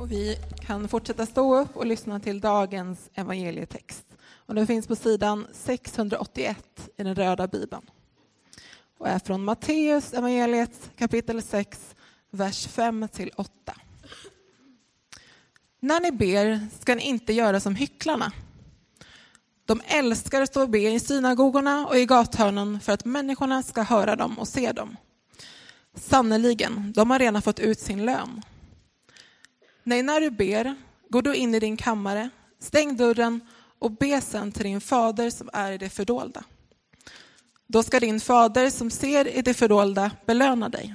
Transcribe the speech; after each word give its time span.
Och 0.00 0.12
vi 0.12 0.38
kan 0.66 0.88
fortsätta 0.88 1.26
stå 1.26 1.56
upp 1.56 1.76
och 1.76 1.86
lyssna 1.86 2.20
till 2.20 2.40
dagens 2.40 3.10
evangelietext. 3.14 4.04
Och 4.32 4.54
den 4.54 4.66
finns 4.66 4.86
på 4.86 4.96
sidan 4.96 5.46
681 5.52 6.90
i 6.96 7.02
den 7.02 7.14
röda 7.14 7.46
bibeln. 7.46 7.90
Och 8.98 9.08
är 9.08 9.18
från 9.18 9.44
Matteus 9.44 10.12
evangeliet 10.12 10.90
kapitel 10.96 11.42
6, 11.42 11.94
vers 12.30 12.66
5 12.66 13.08
till 13.12 13.30
8. 13.36 13.52
När 15.80 16.00
ni 16.00 16.12
ber 16.12 16.68
ska 16.80 16.94
ni 16.94 17.02
inte 17.02 17.32
göra 17.32 17.60
som 17.60 17.74
hycklarna. 17.74 18.32
De 19.64 19.80
älskar 19.86 20.42
att 20.42 20.48
stå 20.48 20.62
och 20.62 20.70
be 20.70 20.90
i 20.90 21.00
synagogorna 21.00 21.86
och 21.86 21.98
i 21.98 22.06
gathörnen 22.06 22.80
för 22.80 22.92
att 22.92 23.04
människorna 23.04 23.62
ska 23.62 23.82
höra 23.82 24.16
dem 24.16 24.38
och 24.38 24.48
se 24.48 24.72
dem. 24.72 24.96
Sannerligen, 25.94 26.92
de 26.92 27.10
har 27.10 27.18
redan 27.18 27.42
fått 27.42 27.60
ut 27.60 27.80
sin 27.80 28.04
lön. 28.04 28.42
Nej, 29.82 30.02
när 30.02 30.20
du 30.20 30.30
ber, 30.30 30.74
gå 31.08 31.20
då 31.20 31.34
in 31.34 31.54
i 31.54 31.60
din 31.60 31.76
kammare, 31.76 32.30
stäng 32.58 32.96
dörren 32.96 33.40
och 33.78 33.90
be 33.90 34.20
sen 34.20 34.52
till 34.52 34.64
din 34.64 34.80
fader 34.80 35.30
som 35.30 35.50
är 35.52 35.72
i 35.72 35.78
det 35.78 35.88
fördolda. 35.90 36.44
Då 37.66 37.82
ska 37.82 38.00
din 38.00 38.20
fader 38.20 38.70
som 38.70 38.90
ser 38.90 39.28
i 39.28 39.42
det 39.42 39.54
fördolda 39.54 40.10
belöna 40.26 40.68
dig. 40.68 40.94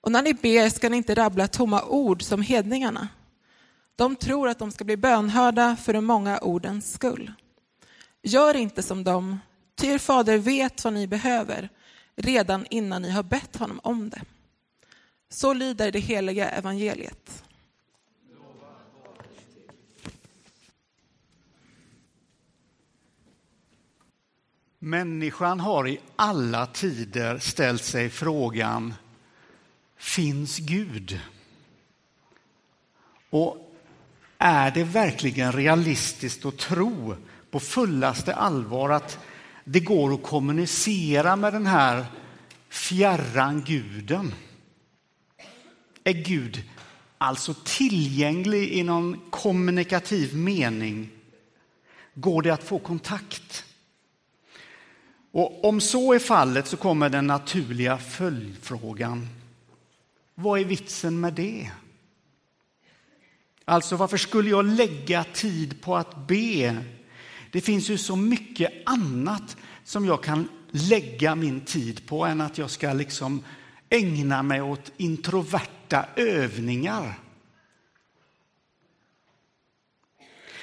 Och 0.00 0.12
när 0.12 0.22
ni 0.22 0.34
ber 0.34 0.68
ska 0.68 0.88
ni 0.88 0.96
inte 0.96 1.14
rabbla 1.14 1.48
tomma 1.48 1.84
ord 1.84 2.22
som 2.22 2.42
hedningarna. 2.42 3.08
De 3.96 4.16
tror 4.16 4.48
att 4.48 4.58
de 4.58 4.70
ska 4.70 4.84
bli 4.84 4.96
bönhörda 4.96 5.76
för 5.76 5.92
de 5.92 6.04
många 6.04 6.38
ordens 6.38 6.92
skull. 6.92 7.32
Gör 8.22 8.56
inte 8.56 8.82
som 8.82 9.04
dem, 9.04 9.38
ty 9.74 9.86
er 9.86 9.98
fader 9.98 10.38
vet 10.38 10.84
vad 10.84 10.92
ni 10.92 11.06
behöver 11.06 11.68
redan 12.16 12.66
innan 12.70 13.02
ni 13.02 13.10
har 13.10 13.22
bett 13.22 13.56
honom 13.56 13.80
om 13.82 14.10
det. 14.10 14.22
Så 15.32 15.54
lyder 15.54 15.92
det 15.92 15.98
heliga 15.98 16.50
evangeliet. 16.50 17.44
Människan 24.78 25.60
har 25.60 25.88
i 25.88 26.00
alla 26.16 26.66
tider 26.66 27.38
ställt 27.38 27.84
sig 27.84 28.10
frågan, 28.10 28.94
finns 29.96 30.58
Gud? 30.58 31.20
Och 33.30 33.74
är 34.38 34.70
det 34.70 34.84
verkligen 34.84 35.52
realistiskt 35.52 36.44
att 36.44 36.58
tro 36.58 37.16
på 37.50 37.60
fullaste 37.60 38.34
allvar 38.34 38.90
att 38.90 39.18
det 39.64 39.80
går 39.80 40.14
att 40.14 40.22
kommunicera 40.22 41.36
med 41.36 41.52
den 41.52 41.66
här 41.66 42.06
fjärran 42.68 43.62
guden? 43.66 44.34
Är 46.04 46.12
Gud 46.12 46.62
alltså 47.18 47.54
tillgänglig 47.64 48.68
i 48.72 48.82
någon 48.82 49.20
kommunikativ 49.30 50.36
mening? 50.36 51.10
Går 52.14 52.42
det 52.42 52.50
att 52.50 52.64
få 52.64 52.78
kontakt? 52.78 53.64
Och 55.32 55.64
om 55.64 55.80
så 55.80 56.12
är 56.12 56.18
fallet 56.18 56.66
så 56.66 56.76
kommer 56.76 57.08
den 57.08 57.26
naturliga 57.26 57.98
följdfrågan. 57.98 59.28
Vad 60.34 60.60
är 60.60 60.64
vitsen 60.64 61.20
med 61.20 61.34
det? 61.34 61.70
Alltså, 63.64 63.96
varför 63.96 64.16
skulle 64.16 64.50
jag 64.50 64.64
lägga 64.64 65.24
tid 65.24 65.82
på 65.82 65.96
att 65.96 66.26
be? 66.26 66.84
Det 67.50 67.60
finns 67.60 67.90
ju 67.90 67.98
så 67.98 68.16
mycket 68.16 68.72
annat 68.86 69.56
som 69.84 70.06
jag 70.06 70.22
kan 70.22 70.48
lägga 70.70 71.34
min 71.34 71.60
tid 71.60 72.06
på 72.06 72.24
än 72.24 72.40
att 72.40 72.58
jag 72.58 72.70
ska 72.70 72.92
liksom 72.92 73.44
ägna 73.92 74.42
mig 74.42 74.62
åt 74.62 74.92
introverta 74.96 76.06
övningar. 76.16 77.18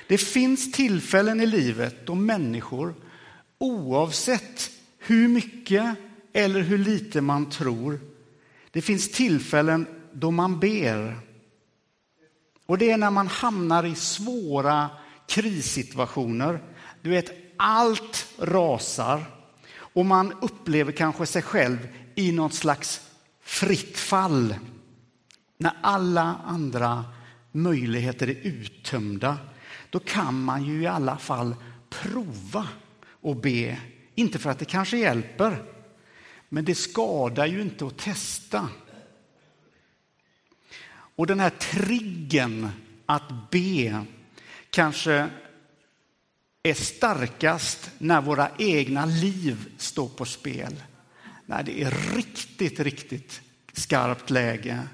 Det 0.07 0.17
finns 0.17 0.71
tillfällen 0.71 1.41
i 1.41 1.45
livet 1.45 2.05
då 2.05 2.15
människor, 2.15 2.95
oavsett 3.57 4.71
hur 4.97 5.27
mycket 5.27 5.95
eller 6.33 6.61
hur 6.61 6.77
lite 6.77 7.21
man 7.21 7.49
tror, 7.49 7.99
det 8.71 8.81
finns 8.81 9.11
tillfällen 9.11 9.87
då 10.13 10.31
man 10.31 10.59
ber. 10.59 11.19
Och 12.65 12.77
det 12.77 12.91
är 12.91 12.97
när 12.97 13.11
man 13.11 13.27
hamnar 13.27 13.85
i 13.85 13.95
svåra 13.95 14.89
krissituationer. 15.27 16.59
Du 17.01 17.09
vet, 17.09 17.31
allt 17.57 18.27
rasar 18.39 19.23
och 19.77 20.05
man 20.05 20.33
upplever 20.41 20.91
kanske 20.91 21.25
sig 21.25 21.41
själv 21.41 21.87
i 22.15 22.31
något 22.31 22.53
slags 22.53 23.08
fritt 23.49 23.97
fall. 23.97 24.55
När 25.57 25.71
alla 25.81 26.41
andra 26.45 27.05
möjligheter 27.51 28.27
är 28.27 28.37
uttömda, 28.43 29.37
då 29.89 29.99
kan 29.99 30.43
man 30.43 30.63
ju 30.63 30.81
i 30.81 30.87
alla 30.87 31.17
fall 31.17 31.55
prova 31.89 32.67
och 33.01 33.35
be. 33.35 33.77
Inte 34.15 34.39
för 34.39 34.49
att 34.49 34.59
det 34.59 34.65
kanske 34.65 34.97
hjälper, 34.97 35.63
men 36.49 36.65
det 36.65 36.75
skadar 36.75 37.45
ju 37.45 37.61
inte 37.61 37.85
att 37.85 37.97
testa. 37.97 38.69
Och 41.15 41.27
den 41.27 41.39
här 41.39 41.49
triggen 41.49 42.69
att 43.05 43.51
be 43.51 44.05
kanske 44.69 45.29
är 46.63 46.73
starkast 46.73 47.91
när 47.97 48.21
våra 48.21 48.49
egna 48.57 49.05
liv 49.05 49.71
står 49.77 50.09
på 50.09 50.25
spel. 50.25 50.75
När 51.49 51.63
det 51.63 51.81
är 51.83 52.15
riktigt, 52.15 52.79
riktigt 52.79 53.41
skarpt 53.73 54.29
läge. 54.29 54.87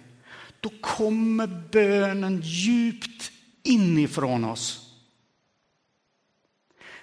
Då 0.59 0.69
kommer 0.81 1.47
bönen 1.71 2.41
djupt 2.43 3.31
inifrån 3.63 4.45
oss. 4.45 4.95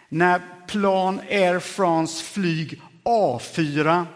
När 0.09 0.43
plan 0.69 1.21
Air 1.31 1.59
France 1.59 2.25
flyg 2.25 2.81
A4 3.05 4.07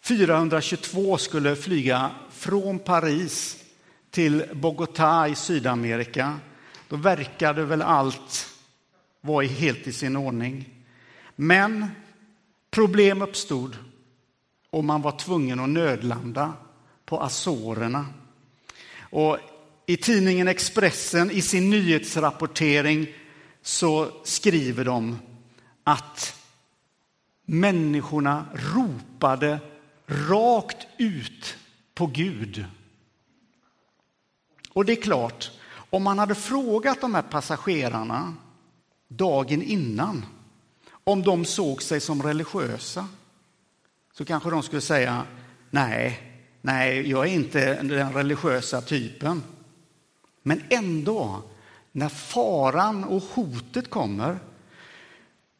422 0.00 1.18
skulle 1.18 1.56
flyga 1.56 2.10
från 2.30 2.78
Paris 2.78 3.64
till 4.10 4.44
Bogotá 4.52 5.28
i 5.28 5.34
Sydamerika, 5.34 6.38
då 6.88 6.96
verkade 6.96 7.64
väl 7.64 7.82
allt 7.82 8.48
vara 9.20 9.46
helt 9.46 9.86
i 9.86 9.92
sin 9.92 10.16
ordning. 10.16 10.68
Men 11.36 11.86
problem 12.70 13.22
uppstod 13.22 13.76
och 14.70 14.84
man 14.84 15.02
var 15.02 15.12
tvungen 15.12 15.60
att 15.60 15.68
nödlanda 15.68 16.52
på 17.04 17.22
Azorerna. 17.22 18.06
Och 18.98 19.38
I 19.86 19.96
tidningen 19.96 20.48
Expressen, 20.48 21.30
i 21.30 21.42
sin 21.42 21.70
nyhetsrapportering, 21.70 23.06
så 23.62 24.10
skriver 24.24 24.84
de 24.84 25.18
att 25.84 26.34
människorna 27.44 28.44
ropade 28.54 29.58
rakt 30.06 30.86
ut 30.98 31.56
på 31.94 32.06
Gud. 32.06 32.64
Och 34.72 34.84
det 34.84 34.92
är 34.92 35.02
klart, 35.02 35.50
om 35.90 36.02
man 36.02 36.18
hade 36.18 36.34
frågat 36.34 37.00
de 37.00 37.14
här 37.14 37.22
passagerarna 37.22 38.34
dagen 39.08 39.62
innan 39.62 40.26
om 41.04 41.22
de 41.22 41.44
såg 41.44 41.82
sig 41.82 42.00
som 42.00 42.22
religiösa 42.22 43.08
så 44.20 44.24
kanske 44.24 44.50
de 44.50 44.62
skulle 44.62 44.80
säga 44.80 45.26
nej, 45.70 46.20
nej, 46.62 47.10
jag 47.10 47.26
är 47.26 47.32
inte 47.32 47.82
den 47.82 48.12
religiösa 48.12 48.80
typen. 48.80 49.42
Men 50.42 50.62
ändå, 50.70 51.42
när 51.92 52.08
faran 52.08 53.04
och 53.04 53.22
hotet 53.22 53.90
kommer 53.90 54.38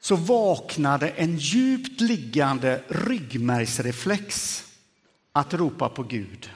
så 0.00 0.16
vaknade 0.16 1.08
en 1.08 1.36
djupt 1.36 2.00
liggande 2.00 2.82
ryggmärgsreflex 2.88 4.64
att 5.32 5.54
ropa 5.54 5.88
på 5.88 6.02
Gud. 6.02 6.50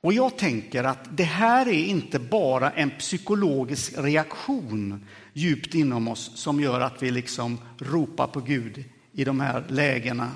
Och 0.00 0.12
jag 0.12 0.38
tänker 0.38 0.84
att 0.84 1.16
det 1.16 1.24
här 1.24 1.68
är 1.68 1.84
inte 1.84 2.18
bara 2.18 2.70
en 2.70 2.90
psykologisk 2.90 3.92
reaktion 3.96 5.06
djupt 5.32 5.74
inom 5.74 6.08
oss 6.08 6.30
som 6.34 6.60
gör 6.60 6.80
att 6.80 7.02
vi 7.02 7.10
liksom 7.10 7.58
ropar 7.78 8.26
på 8.26 8.40
Gud 8.40 8.84
i 9.12 9.24
de 9.24 9.40
här 9.40 9.64
lägena. 9.68 10.30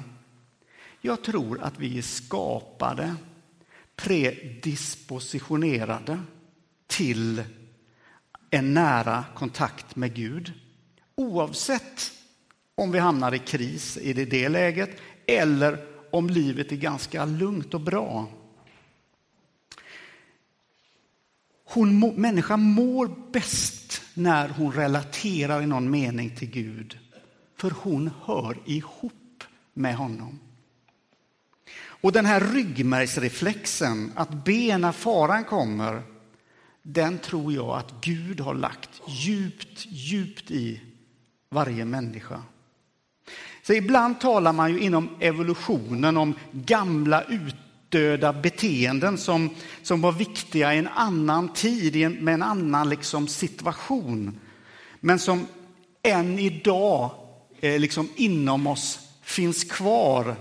Jag 1.00 1.22
tror 1.22 1.62
att 1.62 1.78
vi 1.78 1.98
är 1.98 2.02
skapade, 2.02 3.14
predispositionerade 3.96 6.18
till 6.86 7.44
en 8.50 8.74
nära 8.74 9.24
kontakt 9.34 9.96
med 9.96 10.14
Gud. 10.14 10.52
Oavsett 11.14 12.12
om 12.74 12.92
vi 12.92 12.98
hamnar 12.98 13.34
i 13.34 13.38
kris 13.38 13.96
i 13.96 14.12
det, 14.12 14.24
det 14.24 14.48
läget 14.48 15.00
eller 15.26 15.86
om 16.10 16.30
livet 16.30 16.72
är 16.72 16.76
ganska 16.76 17.24
lugnt 17.24 17.74
och 17.74 17.80
bra. 17.80 18.26
Hon, 21.64 22.14
människan 22.16 22.62
mår 22.62 23.10
bäst 23.32 24.02
när 24.14 24.48
hon 24.48 24.72
relaterar 24.72 25.62
i 25.62 25.66
någon 25.66 25.90
mening 25.90 26.36
till 26.36 26.50
Gud. 26.50 26.98
För 27.56 27.70
hon 27.70 28.10
hör 28.24 28.58
ihop 28.64 29.44
med 29.74 29.96
honom. 29.96 30.38
Och 31.76 32.12
den 32.12 32.26
här 32.26 32.40
ryggmärgsreflexen, 32.40 34.12
att 34.14 34.44
be 34.44 34.78
när 34.78 34.92
faran 34.92 35.44
kommer, 35.44 36.02
den 36.82 37.18
tror 37.18 37.52
jag 37.52 37.78
att 37.78 37.92
Gud 38.00 38.40
har 38.40 38.54
lagt 38.54 38.90
djupt, 39.08 39.86
djupt 39.86 40.50
i 40.50 40.80
varje 41.50 41.84
människa. 41.84 42.42
Så 43.62 43.72
ibland 43.72 44.20
talar 44.20 44.52
man 44.52 44.72
ju 44.72 44.80
inom 44.80 45.08
evolutionen 45.20 46.16
om 46.16 46.34
gamla 46.52 47.22
utdöda 47.22 48.32
beteenden 48.32 49.18
som, 49.18 49.50
som 49.82 50.00
var 50.00 50.12
viktiga 50.12 50.74
i 50.74 50.78
en 50.78 50.88
annan 50.88 51.52
tid, 51.52 52.22
med 52.22 52.34
en 52.34 52.42
annan 52.42 52.88
liksom 52.88 53.28
situation. 53.28 54.40
Men 55.00 55.18
som 55.18 55.46
än 56.02 56.38
idag 56.38 57.10
eh, 57.60 57.78
liksom 57.78 58.08
inom 58.16 58.66
oss 58.66 58.98
finns 59.22 59.64
kvar. 59.64 60.36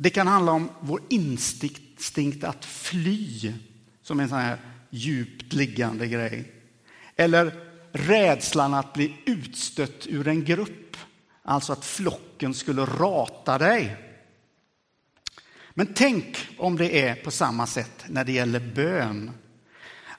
Det 0.00 0.10
kan 0.10 0.26
handla 0.26 0.52
om 0.52 0.70
vår 0.80 1.02
instinkt 1.08 2.44
att 2.44 2.64
fly, 2.64 3.52
som 4.02 4.20
en 4.20 4.28
sån 4.28 4.38
här 4.38 4.58
djupt 4.90 5.52
liggande 5.52 6.06
grej. 6.06 6.52
Eller 7.16 7.54
rädslan 7.92 8.74
att 8.74 8.92
bli 8.92 9.16
utstött 9.24 10.06
ur 10.06 10.28
en 10.28 10.44
grupp, 10.44 10.96
alltså 11.42 11.72
att 11.72 11.84
flocken 11.84 12.54
skulle 12.54 12.82
rata 12.82 13.58
dig. 13.58 13.96
Men 15.74 15.94
tänk 15.94 16.48
om 16.58 16.76
det 16.76 17.00
är 17.00 17.14
på 17.14 17.30
samma 17.30 17.66
sätt 17.66 18.04
när 18.08 18.24
det 18.24 18.32
gäller 18.32 18.72
bön. 18.74 19.30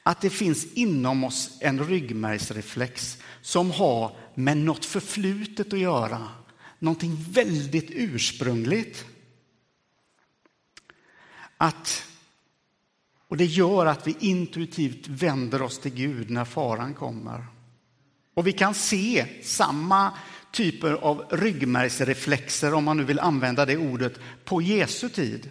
Att 0.04 0.22
det 0.22 0.30
finns 0.30 0.74
inom 0.74 1.24
oss 1.24 1.58
en 1.60 1.88
ryggmärgsreflex 1.88 3.18
som 3.42 3.72
har 3.72 4.18
med 4.36 4.58
något 4.58 4.86
förflutet 4.86 5.74
att 5.74 5.80
göra. 5.80 6.28
Någonting 6.80 7.26
väldigt 7.30 7.90
ursprungligt. 7.90 9.06
Att, 11.62 12.04
och 13.28 13.38
det 13.38 13.46
gör 13.46 13.86
att 13.86 14.08
vi 14.08 14.16
intuitivt 14.20 15.08
vänder 15.08 15.62
oss 15.62 15.80
till 15.80 15.94
Gud 15.94 16.30
när 16.30 16.46
faran 16.46 16.94
kommer. 16.94 17.46
Och 18.34 18.48
vi 18.48 18.52
kan 18.52 18.74
se 18.74 19.26
samma 19.44 20.14
typer 20.52 20.94
av 20.94 21.26
ryggmärgsreflexer, 21.30 22.74
om 22.74 22.84
man 22.84 22.98
nu 22.98 23.04
vill 23.04 23.20
använda 23.20 23.66
det 23.66 23.78
ordet, 23.78 24.20
på 24.46 24.62
Jesu 24.62 25.10
tid. 25.10 25.50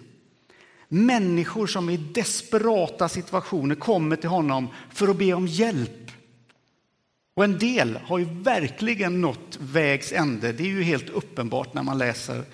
Människor 0.88 1.66
som 1.66 1.90
i 1.90 1.96
desperata 1.96 3.08
situationer 3.08 3.74
kommer 3.74 4.16
till 4.16 4.30
honom 4.30 4.68
för 4.90 5.08
att 5.08 5.18
be 5.18 5.32
om 5.32 5.46
hjälp. 5.46 6.10
Och 7.34 7.44
en 7.44 7.58
del 7.58 7.96
har 7.96 8.18
ju 8.18 8.24
verkligen 8.24 9.20
nått 9.20 9.58
vägs 9.60 10.12
ände. 10.12 10.52
Det 10.52 10.62
är 10.62 10.68
ju 10.68 10.82
helt 10.82 11.08
uppenbart 11.08 11.74
när 11.74 11.82
man 11.82 11.98
läser 11.98 12.44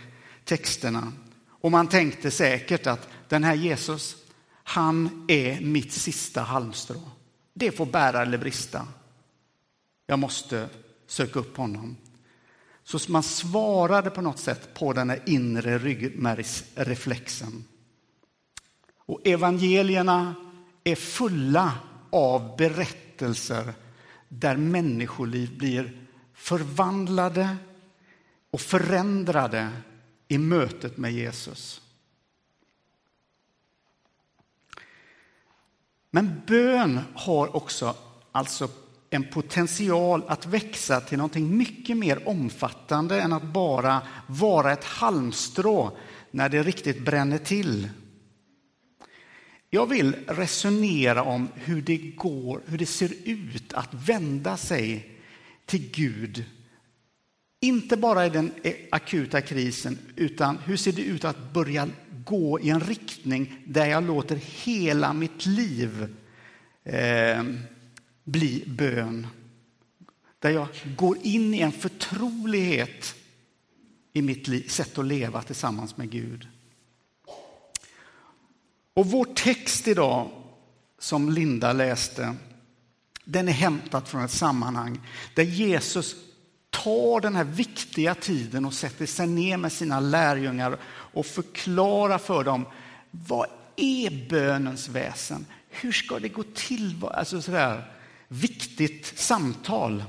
texterna. 0.44 1.12
Och 1.48 1.70
man 1.70 1.88
tänkte 1.88 2.30
säkert 2.30 2.86
att 2.86 3.08
den 3.28 3.44
här 3.44 3.54
Jesus, 3.54 4.16
han 4.64 5.24
är 5.28 5.60
mitt 5.60 5.92
sista 5.92 6.42
halmstrå. 6.42 7.00
Det 7.54 7.70
får 7.70 7.86
bära 7.86 8.22
eller 8.22 8.38
brista. 8.38 8.86
Jag 10.06 10.18
måste 10.18 10.68
söka 11.06 11.38
upp 11.38 11.56
honom. 11.56 11.96
Så 12.84 13.12
man 13.12 13.22
svarade 13.22 14.10
på 14.10 14.20
något 14.20 14.38
sätt 14.38 14.74
på 14.74 14.92
den 14.92 15.10
här 15.10 15.22
inre 15.26 15.78
ryggmärgsreflexen. 15.78 17.64
Och 18.96 19.20
evangelierna 19.24 20.34
är 20.84 20.94
fulla 20.94 21.78
av 22.10 22.56
berättelser 22.56 23.74
där 24.28 24.56
människoliv 24.56 25.58
blir 25.58 26.06
förvandlade 26.34 27.56
och 28.50 28.60
förändrade 28.60 29.68
i 30.28 30.38
mötet 30.38 30.96
med 30.96 31.12
Jesus. 31.12 31.80
Men 36.14 36.42
bön 36.46 37.00
har 37.14 37.56
också 37.56 37.96
alltså 38.32 38.68
en 39.10 39.24
potential 39.24 40.22
att 40.28 40.46
växa 40.46 41.00
till 41.00 41.18
någonting 41.18 41.56
mycket 41.56 41.96
mer 41.96 42.28
omfattande 42.28 43.20
än 43.20 43.32
att 43.32 43.42
bara 43.42 44.02
vara 44.26 44.72
ett 44.72 44.84
halmstrå 44.84 45.96
när 46.30 46.48
det 46.48 46.62
riktigt 46.62 47.04
bränner 47.04 47.38
till. 47.38 47.88
Jag 49.70 49.86
vill 49.86 50.16
resonera 50.28 51.22
om 51.22 51.48
hur 51.54 51.82
det 51.82 51.96
går, 51.96 52.60
hur 52.66 52.78
det 52.78 52.86
ser 52.86 53.12
ut 53.24 53.72
att 53.72 53.94
vända 53.94 54.56
sig 54.56 55.18
till 55.66 55.90
Gud. 55.90 56.44
Inte 57.64 57.96
bara 57.96 58.26
i 58.26 58.30
den 58.30 58.52
e- 58.62 58.76
akuta 58.90 59.40
krisen, 59.40 59.98
utan 60.16 60.58
hur 60.58 60.76
ser 60.76 60.92
det 60.92 61.02
ut 61.02 61.24
att 61.24 61.52
börja 61.52 61.88
gå 62.24 62.60
i 62.60 62.70
en 62.70 62.80
riktning 62.80 63.62
där 63.66 63.86
jag 63.86 64.04
låter 64.04 64.36
hela 64.36 65.12
mitt 65.12 65.46
liv 65.46 66.16
eh, 66.84 67.42
bli 68.24 68.64
bön. 68.66 69.26
Där 70.38 70.50
jag 70.50 70.68
går 70.96 71.18
in 71.22 71.54
i 71.54 71.60
en 71.60 71.72
förtrolighet 71.72 73.14
i 74.12 74.22
mitt 74.22 74.48
liv, 74.48 74.68
sätt 74.68 74.98
att 74.98 75.06
leva 75.06 75.42
tillsammans 75.42 75.96
med 75.96 76.10
Gud. 76.10 76.48
Och 78.94 79.06
vår 79.06 79.24
text 79.24 79.88
idag, 79.88 80.30
som 80.98 81.30
Linda 81.30 81.72
läste, 81.72 82.34
den 83.24 83.48
är 83.48 83.52
hämtad 83.52 84.08
från 84.08 84.24
ett 84.24 84.30
sammanhang 84.30 85.00
där 85.34 85.42
Jesus 85.42 86.16
tar 86.82 87.20
den 87.20 87.36
här 87.36 87.44
viktiga 87.44 88.14
tiden 88.14 88.64
och 88.64 88.74
sätter 88.74 89.06
sig 89.06 89.26
ner 89.26 89.56
med 89.56 89.72
sina 89.72 90.00
lärjungar 90.00 90.76
och 90.86 91.26
förklarar 91.26 92.18
för 92.18 92.44
dem 92.44 92.66
vad 93.10 93.46
är 93.76 94.28
bönens 94.28 94.88
väsen? 94.88 95.46
Hur 95.70 95.92
ska 95.92 96.18
det 96.18 96.28
gå 96.28 96.42
till? 96.42 96.96
Alltså 97.02 97.42
sådär 97.42 97.90
viktigt 98.28 99.18
samtal. 99.18 100.04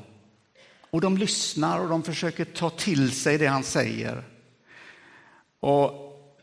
Och 0.89 1.01
de 1.01 1.17
lyssnar 1.17 1.79
och 1.79 1.89
de 1.89 2.03
försöker 2.03 2.45
ta 2.45 2.69
till 2.69 3.11
sig 3.11 3.37
det 3.37 3.47
han 3.47 3.63
säger. 3.63 4.23
Och 5.59 5.91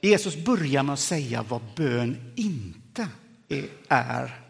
Jesus 0.00 0.36
börjar 0.36 0.82
med 0.82 0.92
att 0.92 1.00
säga 1.00 1.44
vad 1.48 1.62
bön 1.76 2.32
inte 2.36 3.08
är. 3.88 4.41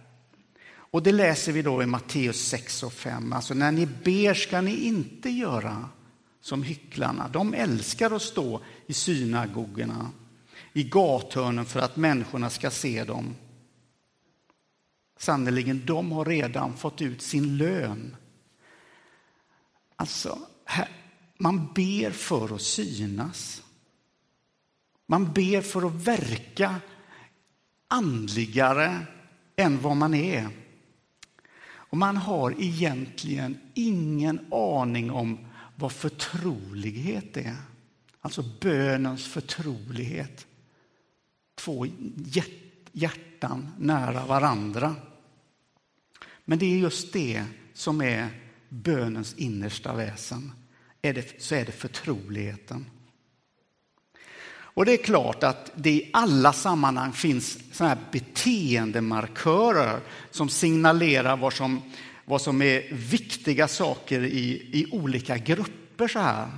Och 0.93 1.03
det 1.03 1.13
läser 1.13 1.53
vi 1.53 1.63
då 1.63 1.83
i 1.83 1.87
Matteus 1.87 2.49
6 2.49 2.83
och 2.83 2.93
5. 2.93 3.33
Alltså 3.33 3.55
när 3.55 3.73
ni 3.73 3.87
ber 3.87 4.35
ska 4.35 4.61
ni 4.61 4.77
inte 4.77 5.31
göra 5.31 5.89
som 6.41 6.63
hycklarna. 6.63 7.29
De 7.29 7.55
älskar 7.55 8.11
att 8.11 8.23
stå 8.23 8.61
i 8.87 8.93
synagogorna, 8.93 10.11
i 10.73 10.83
gathörnen 10.83 11.65
för 11.65 11.81
att 11.81 11.97
människorna 11.97 12.51
ska 12.51 12.71
se 12.71 13.05
dem. 13.05 13.35
Sannerligen, 15.19 15.87
de 15.87 16.13
har 16.13 16.25
redan 16.25 16.77
fått 16.77 17.03
ut 17.03 17.23
sin 17.23 17.57
lön. 17.57 18.17
Alltså, 19.97 20.39
här, 20.65 20.89
man 21.39 21.73
ber 21.75 22.11
för 22.11 22.55
att 22.55 22.63
synas. 22.63 23.63
Man 25.07 25.33
ber 25.33 25.61
för 25.61 25.87
att 25.87 26.07
verka 26.07 26.81
andligare 27.89 29.07
än 29.57 29.83
vad 29.83 29.97
man 29.97 30.15
är. 30.15 30.62
Och 31.93 31.99
man 31.99 32.17
har 32.17 32.55
egentligen 32.59 33.59
ingen 33.75 34.53
aning 34.53 35.11
om 35.11 35.39
vad 35.77 35.93
förtrolighet 35.93 37.37
är. 37.37 37.57
Alltså 38.21 38.45
bönens 38.61 39.27
förtrolighet. 39.27 40.47
Två 41.55 41.87
hjärtan 42.93 43.73
nära 43.79 44.27
varandra. 44.27 44.95
Men 46.45 46.59
det 46.59 46.67
är 46.67 46.79
just 46.79 47.13
det 47.13 47.45
som 47.75 48.01
är 48.01 48.29
bönens 48.69 49.35
innersta 49.35 49.95
väsen. 49.95 50.53
Så 51.39 51.55
är 51.55 51.65
det 51.65 51.73
förtroligheten. 51.73 52.87
Och 54.75 54.85
det 54.85 54.93
är 54.93 55.05
klart 55.05 55.43
att 55.43 55.73
det 55.75 55.91
i 55.91 56.11
alla 56.13 56.53
sammanhang 56.53 57.13
finns 57.13 57.59
såna 57.73 57.89
här 57.89 57.99
beteendemarkörer 58.13 60.01
som 60.31 60.49
signalerar 60.49 61.37
vad 61.37 61.53
som, 61.53 61.83
vad 62.25 62.43
som 62.43 62.63
är 62.63 62.95
viktiga 62.95 63.69
saker 63.69 64.21
i, 64.21 64.71
i 64.73 64.87
olika 64.93 65.39
grupper. 65.39 66.09
så 66.09 66.19
här. 66.19 66.49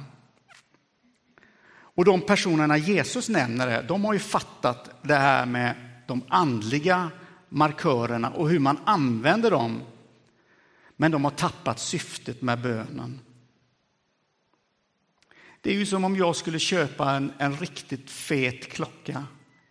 Och 1.96 2.04
de 2.04 2.20
personerna 2.20 2.76
Jesus 2.76 3.28
nämner, 3.28 3.82
de 3.82 4.04
har 4.04 4.12
ju 4.12 4.18
fattat 4.18 4.90
det 5.02 5.14
här 5.14 5.46
med 5.46 5.74
de 6.06 6.22
andliga 6.28 7.10
markörerna 7.48 8.30
och 8.30 8.48
hur 8.48 8.58
man 8.58 8.78
använder 8.84 9.50
dem. 9.50 9.80
Men 10.96 11.10
de 11.10 11.24
har 11.24 11.30
tappat 11.30 11.80
syftet 11.80 12.42
med 12.42 12.60
bönen. 12.60 13.20
Det 15.64 15.70
är 15.70 15.74
ju 15.74 15.86
som 15.86 16.04
om 16.04 16.16
jag 16.16 16.36
skulle 16.36 16.58
köpa 16.58 17.10
en, 17.10 17.32
en 17.38 17.56
riktigt 17.56 18.10
fet 18.10 18.72
klocka, 18.72 19.24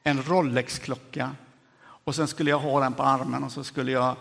en 0.03 0.23
Rolex-klocka 0.23 1.31
och 1.79 2.15
sen 2.15 2.27
skulle 2.27 2.49
jag 2.49 2.59
ha 2.59 2.79
den 2.79 2.93
på 2.93 3.03
armen 3.03 3.43
och 3.43 3.51
så 3.51 3.63
skulle 3.63 3.91
jag 3.91 4.15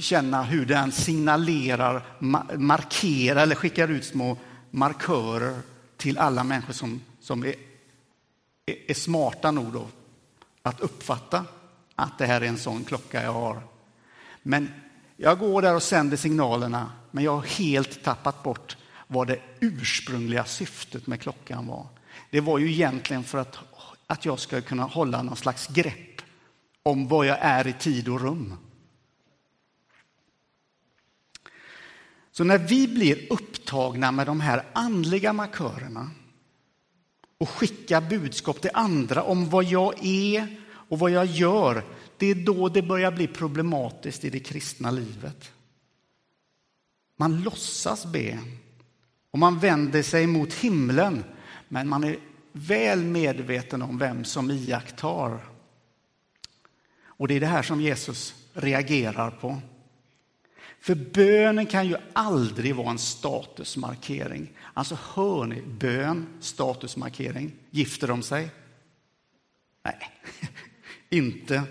känna 0.00 0.42
hur 0.42 0.66
den 0.66 0.92
signalerar, 0.92 2.02
markerar 2.58 3.42
eller 3.42 3.54
skickar 3.54 3.88
ut 3.88 4.04
små 4.04 4.36
markörer 4.70 5.60
till 5.96 6.18
alla 6.18 6.44
människor 6.44 6.72
som, 6.72 7.00
som 7.20 7.44
är, 7.44 7.54
är, 8.86 8.94
smarta 8.94 9.50
nog 9.50 9.72
då 9.72 9.86
att 10.62 10.80
uppfatta 10.80 11.44
att 11.94 12.18
det 12.18 12.26
här 12.26 12.40
är 12.40 12.46
en 12.46 12.58
sån 12.58 12.84
klocka 12.84 13.22
jag 13.22 13.32
har. 13.32 13.60
Men 14.42 14.72
jag 15.16 15.38
går 15.38 15.62
där 15.62 15.74
och 15.74 15.82
sänder 15.82 16.16
signalerna, 16.16 16.92
men 17.10 17.24
jag 17.24 17.32
har 17.32 17.42
helt 17.42 18.02
tappat 18.02 18.42
bort 18.42 18.76
vad 19.06 19.26
det 19.26 19.40
ursprungliga 19.60 20.44
syftet 20.44 21.06
med 21.06 21.20
klockan 21.20 21.66
var. 21.66 21.86
Det 22.30 22.40
var 22.40 22.58
ju 22.58 22.72
egentligen 22.72 23.24
för 23.24 23.38
att, 23.38 23.58
att 24.06 24.24
jag 24.24 24.38
ska 24.38 24.60
kunna 24.60 24.82
hålla 24.82 25.22
någon 25.22 25.36
slags 25.36 25.66
grepp 25.66 26.22
om 26.82 27.08
vad 27.08 27.26
jag 27.26 27.38
är 27.40 27.66
i 27.66 27.72
tid 27.72 28.08
och 28.08 28.20
rum. 28.20 28.54
Så 32.30 32.44
när 32.44 32.58
vi 32.58 32.88
blir 32.88 33.32
upptagna 33.32 34.12
med 34.12 34.26
de 34.26 34.40
här 34.40 34.64
andliga 34.72 35.32
markörerna 35.32 36.10
och 37.38 37.48
skickar 37.48 38.00
budskap 38.00 38.60
till 38.60 38.70
andra 38.74 39.22
om 39.22 39.50
vad 39.50 39.64
jag 39.64 40.06
är 40.06 40.60
och 40.88 40.98
vad 40.98 41.10
jag 41.10 41.26
gör, 41.26 41.84
det 42.16 42.26
är 42.26 42.34
då 42.34 42.68
det 42.68 42.82
börjar 42.82 43.10
bli 43.10 43.26
problematiskt 43.26 44.24
i 44.24 44.30
det 44.30 44.40
kristna 44.40 44.90
livet. 44.90 45.52
Man 47.16 47.42
låtsas 47.42 48.06
be 48.06 48.38
och 49.36 49.40
man 49.40 49.58
vänder 49.58 50.02
sig 50.02 50.26
mot 50.26 50.52
himlen, 50.52 51.24
men 51.68 51.88
man 51.88 52.04
är 52.04 52.18
väl 52.52 53.04
medveten 53.04 53.82
om 53.82 53.98
vem 53.98 54.24
som 54.24 54.50
iakttar. 54.50 55.48
Och 57.06 57.28
det 57.28 57.34
är 57.34 57.40
det 57.40 57.46
här 57.46 57.62
som 57.62 57.80
Jesus 57.80 58.34
reagerar 58.52 59.30
på. 59.30 59.60
För 60.80 60.94
bönen 60.94 61.66
kan 61.66 61.88
ju 61.88 61.96
aldrig 62.12 62.74
vara 62.74 62.90
en 62.90 62.98
statusmarkering. 62.98 64.52
Alltså 64.74 64.98
hör 65.14 65.44
ni, 65.44 65.62
bön, 65.62 66.26
statusmarkering. 66.40 67.52
Gifter 67.70 68.08
de 68.08 68.22
sig? 68.22 68.50
Nej, 69.82 70.10
inte. 71.10 71.62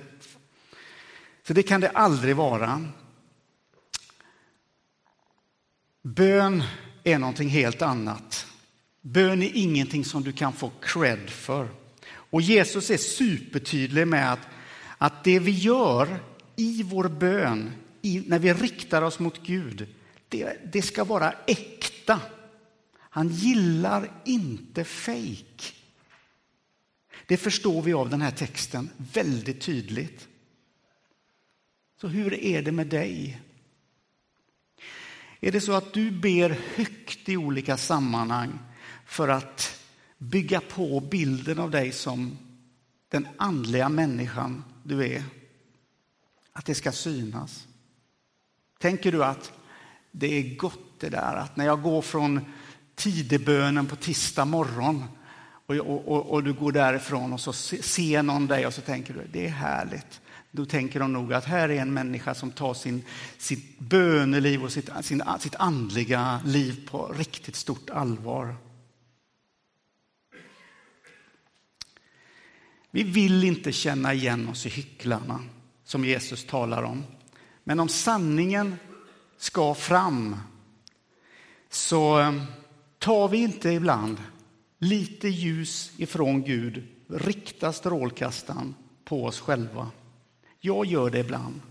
Så 1.47 1.53
det 1.53 1.63
kan 1.63 1.81
det 1.81 1.89
aldrig 1.89 2.35
vara. 2.35 2.85
Bön 6.01 6.63
är 7.05 7.19
någonting 7.19 7.49
helt 7.49 7.81
annat. 7.81 8.47
Bön 9.01 9.43
är 9.43 9.51
ingenting 9.53 10.05
som 10.05 10.23
du 10.23 10.31
kan 10.31 10.53
få 10.53 10.71
cred 10.81 11.29
för. 11.29 11.67
Och 12.07 12.41
Jesus 12.41 12.89
är 12.89 12.97
supertydlig 12.97 14.07
med 14.07 14.33
att, 14.33 14.47
att 14.97 15.23
det 15.23 15.39
vi 15.39 15.51
gör 15.51 16.19
i 16.55 16.83
vår 16.83 17.07
bön, 17.07 17.71
i, 18.01 18.23
när 18.27 18.39
vi 18.39 18.53
riktar 18.53 19.01
oss 19.01 19.19
mot 19.19 19.43
Gud, 19.43 19.87
det, 20.29 20.57
det 20.73 20.81
ska 20.81 21.03
vara 21.03 21.33
äkta. 21.47 22.21
Han 22.97 23.29
gillar 23.29 24.11
inte 24.25 24.83
fejk. 24.83 25.75
Det 27.25 27.37
förstår 27.37 27.81
vi 27.81 27.93
av 27.93 28.09
den 28.09 28.21
här 28.21 28.31
texten 28.31 28.89
väldigt 29.13 29.61
tydligt. 29.61 30.27
Så 32.01 32.07
hur 32.07 32.33
är 32.33 32.61
det 32.61 32.71
med 32.71 32.87
dig? 32.87 33.41
Är 35.45 35.51
det 35.51 35.61
så 35.61 35.73
att 35.73 35.93
du 35.93 36.11
ber 36.11 36.57
högt 36.75 37.29
i 37.29 37.37
olika 37.37 37.77
sammanhang 37.77 38.59
för 39.05 39.27
att 39.27 39.79
bygga 40.17 40.61
på 40.61 40.99
bilden 40.99 41.59
av 41.59 41.71
dig 41.71 41.91
som 41.91 42.37
den 43.09 43.27
andliga 43.37 43.89
människan 43.89 44.63
du 44.83 45.05
är? 45.07 45.23
Att 46.53 46.65
det 46.65 46.75
ska 46.75 46.91
synas? 46.91 47.67
Tänker 48.79 49.11
du 49.11 49.23
att 49.23 49.51
det 50.11 50.27
är 50.27 50.55
gott 50.55 50.99
det 50.99 51.09
där 51.09 51.35
att 51.35 51.57
när 51.57 51.65
jag 51.65 51.81
går 51.81 52.01
från 52.01 52.53
tidebönen 52.95 53.85
på 53.85 53.95
tisdag 53.95 54.45
morgon 54.45 55.03
och, 55.65 55.75
och, 55.75 56.31
och, 56.31 56.43
du 56.43 56.53
går 56.53 56.71
därifrån 56.71 57.33
och 57.33 57.41
så 57.41 57.53
ser 57.53 58.23
någon 58.23 58.47
dig 58.47 58.67
och 58.67 58.73
så 58.73 58.81
tänker 58.81 59.13
du 59.13 59.27
det 59.31 59.45
är 59.45 59.49
härligt. 59.49 60.21
Då 60.55 60.65
tänker 60.65 60.99
de 60.99 61.13
nog 61.13 61.33
att 61.33 61.45
här 61.45 61.69
är 61.69 61.81
en 61.81 61.93
människa 61.93 62.35
som 62.35 62.51
tar 62.51 62.73
sin, 62.73 63.03
sitt 63.37 63.79
böneliv 63.79 64.63
och 64.63 64.71
sitt, 64.71 64.89
sin, 65.01 65.23
sitt 65.39 65.55
andliga 65.55 66.41
liv 66.45 66.89
på 66.89 67.07
riktigt 67.07 67.55
stort 67.55 67.89
allvar. 67.89 68.55
Vi 72.91 73.03
vill 73.03 73.43
inte 73.43 73.71
känna 73.71 74.13
igen 74.13 74.47
oss 74.47 74.65
i 74.65 74.69
hycklarna 74.69 75.39
som 75.83 76.05
Jesus 76.05 76.45
talar 76.45 76.83
om. 76.83 77.03
Men 77.63 77.79
om 77.79 77.89
sanningen 77.89 78.75
ska 79.37 79.73
fram 79.73 80.35
så 81.69 82.19
eh, 82.19 82.33
tar 82.99 83.27
vi 83.27 83.37
inte 83.37 83.69
ibland 83.69 84.17
lite 84.79 85.27
ljus 85.27 85.91
ifrån 85.97 86.43
Gud, 86.43 86.87
riktar 87.09 87.71
strålkastaren 87.71 88.75
på 89.05 89.25
oss 89.25 89.39
själva. 89.39 89.91
Jag 90.65 90.85
gör 90.85 91.09
det 91.09 91.19
ibland. 91.19 91.61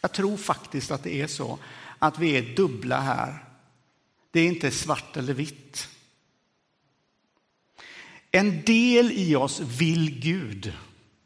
Jag 0.00 0.12
tror 0.12 0.36
faktiskt 0.36 0.90
att 0.90 1.02
det 1.02 1.20
är 1.20 1.26
så 1.26 1.58
att 1.98 2.18
vi 2.18 2.36
är 2.36 2.56
dubbla 2.56 3.00
här. 3.00 3.44
Det 4.30 4.40
är 4.40 4.48
inte 4.48 4.70
svart 4.70 5.16
eller 5.16 5.34
vitt. 5.34 5.88
En 8.30 8.62
del 8.62 9.12
i 9.12 9.36
oss 9.36 9.60
vill 9.60 10.20
Gud. 10.20 10.72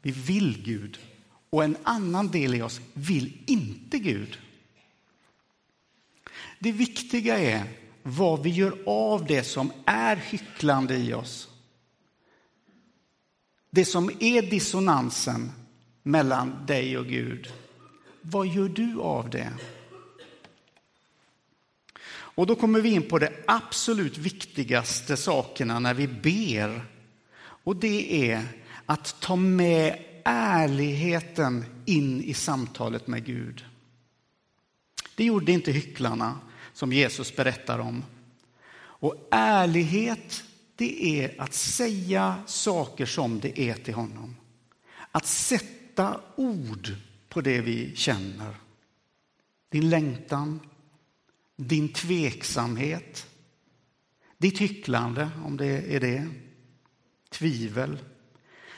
Vi 0.01 0.11
vill 0.11 0.63
Gud. 0.63 0.99
Och 1.49 1.63
en 1.63 1.77
annan 1.83 2.27
del 2.27 2.55
i 2.55 2.61
oss 2.61 2.81
vill 2.93 3.37
inte 3.45 3.99
Gud. 3.99 4.39
Det 6.59 6.71
viktiga 6.71 7.39
är 7.39 7.63
vad 8.03 8.43
vi 8.43 8.49
gör 8.49 8.77
av 8.85 9.25
det 9.25 9.43
som 9.43 9.71
är 9.85 10.15
hycklande 10.15 10.97
i 10.97 11.13
oss. 11.13 11.49
Det 13.69 13.85
som 13.85 14.11
är 14.19 14.41
dissonansen 14.41 15.51
mellan 16.09 16.65
dig 16.65 16.97
och 16.97 17.07
Gud. 17.07 17.53
Vad 18.21 18.47
gör 18.47 18.69
du 18.69 18.99
av 18.99 19.29
det? 19.29 19.53
Och 22.09 22.47
då 22.47 22.55
kommer 22.55 22.81
vi 22.81 22.89
in 22.89 23.09
på 23.09 23.19
de 23.19 23.29
absolut 23.47 24.17
viktigaste 24.17 25.17
sakerna 25.17 25.79
när 25.79 25.93
vi 25.93 26.07
ber. 26.07 26.85
Och 27.41 27.75
det 27.75 28.31
är 28.31 28.43
att 28.85 29.15
ta 29.19 29.35
med 29.35 30.05
ärligheten 30.25 31.65
in 31.85 32.21
i 32.21 32.33
samtalet 32.33 33.07
med 33.07 33.25
Gud. 33.25 33.65
Det 35.15 35.23
gjorde 35.23 35.51
inte 35.51 35.71
hycklarna 35.71 36.39
som 36.73 36.93
Jesus 36.93 37.35
berättar 37.35 37.79
om. 37.79 38.03
Och 38.77 39.27
ärlighet, 39.31 40.43
det 40.75 41.21
är 41.21 41.41
att 41.41 41.53
säga 41.53 42.35
saker 42.45 43.05
som 43.05 43.39
det 43.39 43.59
är 43.59 43.73
till 43.73 43.93
honom. 43.93 44.35
Att 45.11 45.25
sätta 45.25 45.78
sätta 45.99 46.21
ord 46.35 46.95
på 47.29 47.41
det 47.41 47.61
vi 47.61 47.95
känner. 47.95 48.55
Din 49.69 49.89
längtan, 49.89 50.59
din 51.55 51.93
tveksamhet, 51.93 53.27
ditt 54.37 54.61
hycklande, 54.61 55.29
om 55.45 55.57
det 55.57 55.95
är 55.95 55.99
det, 55.99 56.27
tvivel, 57.29 57.99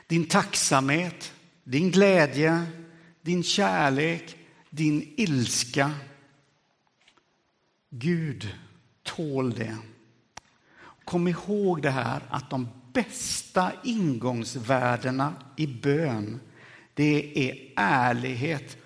din 0.08 0.25
tacksamhet, 0.25 1.34
din 1.63 1.92
glädje, 1.92 2.66
din 3.22 3.44
kärlek, 3.44 4.38
din 4.70 5.13
ilska. 5.18 5.92
Gud 7.90 8.56
tål 9.04 9.51
det. 9.51 9.78
Kom 11.06 11.28
ihåg 11.28 11.82
det 11.82 11.92
här 11.92 12.22
att 12.30 12.50
de 12.50 12.68
bästa 12.94 13.72
ingångsvärdena 13.84 15.34
i 15.58 15.68
bön, 15.68 16.40
det 16.94 17.50
är 17.50 17.74
ärlighet 17.76 18.78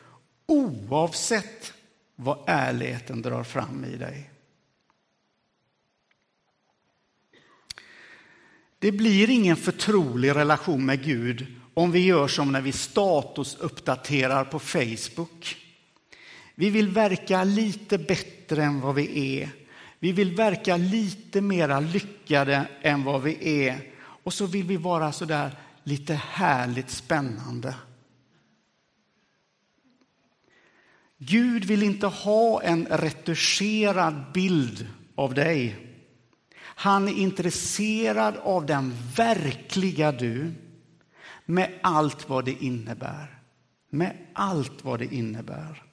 oavsett 0.45 1.73
vad 2.15 2.43
ärligheten 2.47 3.21
drar 3.21 3.43
fram 3.43 3.85
i 3.85 3.97
dig. 3.97 4.31
Det 8.79 8.91
blir 8.91 9.29
ingen 9.29 9.55
förtrolig 9.55 10.35
relation 10.35 10.85
med 10.85 11.03
Gud 11.03 11.45
om 11.73 11.91
vi 11.91 11.99
gör 11.99 12.27
som 12.27 12.51
när 12.51 12.61
vi 12.61 12.71
statusuppdaterar 12.71 14.45
på 14.45 14.59
Facebook. 14.59 15.57
Vi 16.55 16.69
vill 16.69 16.89
verka 16.89 17.43
lite 17.43 17.97
bättre 17.97 18.63
än 18.63 18.81
vad 18.81 18.95
vi 18.95 19.39
är. 19.41 19.49
Vi 19.99 20.11
vill 20.11 20.35
verka 20.35 20.77
lite 20.77 21.41
mera 21.41 21.79
lyckade 21.79 22.67
än 22.81 23.03
vad 23.03 23.21
vi 23.21 23.65
är. 23.67 23.91
Och 23.97 24.33
så 24.33 24.45
vill 24.45 24.63
vi 24.63 24.77
vara 24.77 25.11
så 25.11 25.25
där 25.25 25.57
lite 25.83 26.13
härligt 26.13 26.89
spännande. 26.89 27.75
Gud 31.17 31.65
vill 31.65 31.83
inte 31.83 32.07
ha 32.07 32.61
en 32.61 32.85
retuscherad 32.85 34.31
bild 34.33 34.87
av 35.15 35.33
dig. 35.33 35.75
Han 36.61 37.07
är 37.07 37.13
intresserad 37.13 38.37
av 38.37 38.65
den 38.65 38.95
verkliga 39.15 40.11
du 40.11 40.53
med 41.45 41.79
allt 41.81 42.29
vad 42.29 42.45
det 42.45 42.63
innebär. 42.63 43.39
Med 43.89 44.17
allt 44.33 44.83
vad 44.83 44.99
det 44.99 45.13
innebär. 45.13 45.83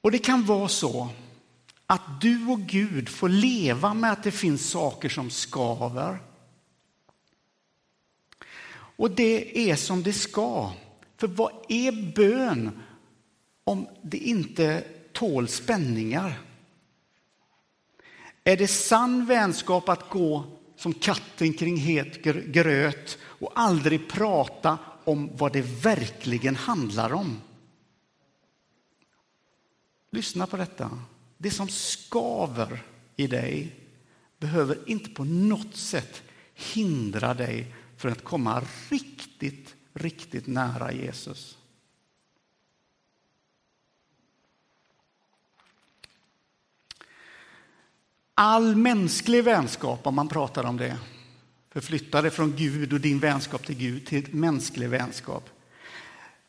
Och 0.00 0.10
det 0.10 0.18
kan 0.18 0.44
vara 0.44 0.68
så 0.68 1.08
att 1.86 2.20
du 2.20 2.46
och 2.46 2.60
Gud 2.60 3.08
får 3.08 3.28
leva 3.28 3.94
med 3.94 4.12
att 4.12 4.22
det 4.22 4.30
finns 4.30 4.70
saker 4.70 5.08
som 5.08 5.30
skaver. 5.30 6.18
Och 8.96 9.10
det 9.10 9.70
är 9.70 9.76
som 9.76 10.02
det 10.02 10.12
ska. 10.12 10.72
För 11.16 11.26
vad 11.26 11.52
är 11.68 12.12
bön 12.14 12.82
om 13.64 13.86
det 14.02 14.18
inte 14.18 14.84
tål 15.12 15.48
spänningar? 15.48 16.40
Är 18.44 18.56
det 18.56 18.68
sann 18.68 19.26
vänskap 19.26 19.88
att 19.88 20.10
gå 20.10 20.44
som 20.76 20.94
katten 20.94 21.52
kring 21.52 21.76
het 21.76 22.22
gröt 22.46 23.18
och 23.22 23.52
aldrig 23.54 24.08
prata 24.08 24.78
om 25.04 25.30
vad 25.36 25.52
det 25.52 25.62
verkligen 25.62 26.56
handlar 26.56 27.12
om? 27.12 27.40
Lyssna 30.10 30.46
på 30.46 30.56
detta. 30.56 30.90
Det 31.38 31.50
som 31.50 31.68
skaver 31.68 32.82
i 33.16 33.26
dig 33.26 33.74
behöver 34.38 34.78
inte 34.86 35.10
på 35.10 35.24
något 35.24 35.76
sätt 35.76 36.22
hindra 36.54 37.34
dig 37.34 37.74
från 37.96 38.12
att 38.12 38.24
komma 38.24 38.62
riktigt, 38.88 39.74
riktigt 39.96 40.46
nära 40.46 40.92
Jesus. 40.92 41.58
All 48.34 48.76
mänsklig 48.76 49.44
vänskap, 49.44 50.06
om 50.06 50.14
man 50.14 50.28
pratar 50.28 50.64
om 50.64 50.76
det, 50.76 50.98
förflytta 51.70 52.22
det 52.22 52.30
från 52.30 52.56
Gud 52.56 52.92
och 52.92 53.00
din 53.00 53.18
vänskap 53.18 53.66
till 53.66 53.76
Gud 53.76 54.06
till 54.06 54.34
mänsklig 54.34 54.88
vänskap. 54.88 55.50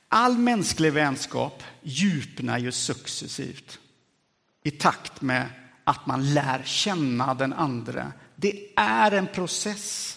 All 0.09 0.37
mänsklig 0.37 0.93
vänskap 0.93 1.63
djupnar 1.81 2.57
ju 2.57 2.71
successivt 2.71 3.79
i 4.63 4.71
takt 4.71 5.21
med 5.21 5.49
att 5.83 6.05
man 6.05 6.33
lär 6.33 6.63
känna 6.63 7.33
den 7.33 7.53
andra. 7.53 8.13
Det 8.35 8.69
är 8.75 9.11
en 9.11 9.27
process. 9.27 10.16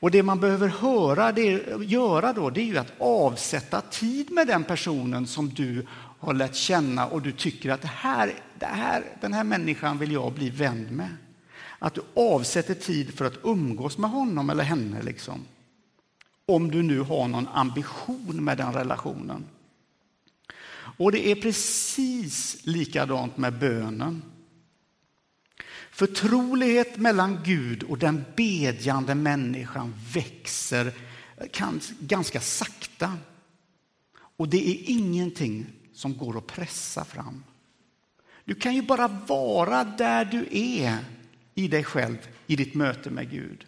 Och 0.00 0.10
det 0.10 0.22
man 0.22 0.40
behöver 0.40 0.68
höra, 0.68 1.32
det, 1.32 1.64
göra 1.84 2.32
då, 2.32 2.50
det 2.50 2.60
är 2.60 2.64
ju 2.64 2.78
att 2.78 2.92
avsätta 2.98 3.80
tid 3.80 4.30
med 4.32 4.46
den 4.46 4.64
personen 4.64 5.26
som 5.26 5.48
du 5.48 5.86
har 6.18 6.34
lärt 6.34 6.54
känna 6.54 7.06
och 7.06 7.22
du 7.22 7.32
tycker 7.32 7.70
att 7.70 7.82
det 7.82 7.88
här, 7.88 8.34
det 8.58 8.66
här, 8.66 9.04
den 9.20 9.32
här 9.32 9.44
människan 9.44 9.98
vill 9.98 10.12
jag 10.12 10.32
bli 10.32 10.50
vän 10.50 10.82
med. 10.90 11.16
Att 11.78 11.94
du 11.94 12.02
avsätter 12.14 12.74
tid 12.74 13.14
för 13.14 13.24
att 13.24 13.38
umgås 13.42 13.98
med 13.98 14.10
honom 14.10 14.50
eller 14.50 14.64
henne. 14.64 15.02
Liksom. 15.02 15.44
Om 16.46 16.70
du 16.70 16.82
nu 16.82 17.00
har 17.00 17.28
någon 17.28 17.48
ambition 17.48 18.44
med 18.44 18.58
den 18.58 18.72
relationen. 18.72 19.44
Och 20.96 21.12
det 21.12 21.28
är 21.28 21.34
precis 21.34 22.66
likadant 22.66 23.36
med 23.36 23.58
bönen. 23.58 24.22
Förtrolighet 25.94 26.96
mellan 26.96 27.42
Gud 27.44 27.82
och 27.82 27.98
den 27.98 28.24
bedjande 28.36 29.14
människan 29.14 29.94
växer 30.12 30.92
ganska 32.00 32.40
sakta. 32.40 33.18
Och 34.36 34.48
det 34.48 34.68
är 34.68 34.90
ingenting 34.90 35.66
som 35.92 36.16
går 36.16 36.38
att 36.38 36.46
pressa 36.46 37.04
fram. 37.04 37.44
Du 38.44 38.54
kan 38.54 38.74
ju 38.74 38.82
bara 38.82 39.08
vara 39.08 39.84
där 39.84 40.24
du 40.24 40.48
är 40.50 40.98
i 41.54 41.68
dig 41.68 41.84
själv, 41.84 42.18
i 42.46 42.56
ditt 42.56 42.74
möte 42.74 43.10
med 43.10 43.30
Gud. 43.30 43.66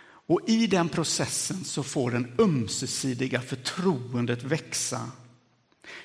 Och 0.00 0.40
i 0.46 0.66
den 0.66 0.88
processen 0.88 1.64
så 1.64 1.82
får 1.82 2.10
den 2.10 2.34
ömsesidiga 2.38 3.40
förtroendet 3.40 4.42
växa. 4.42 5.10